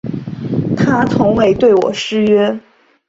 [0.75, 2.59] 他从未对我失约